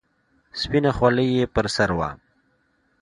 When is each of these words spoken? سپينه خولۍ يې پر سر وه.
سپينه 0.61 0.91
خولۍ 0.97 1.27
يې 1.37 1.45
پر 1.53 1.65
سر 1.75 1.89
وه. 1.97 2.09